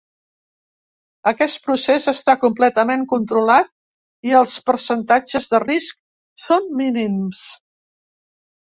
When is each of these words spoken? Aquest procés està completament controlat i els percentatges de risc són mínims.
Aquest 1.31 1.59
procés 1.67 2.07
està 2.13 2.35
completament 2.45 3.05
controlat 3.13 3.71
i 4.31 4.35
els 4.41 4.57
percentatges 4.71 5.53
de 5.55 5.65
risc 5.69 6.03
són 6.49 6.69
mínims. 6.83 7.49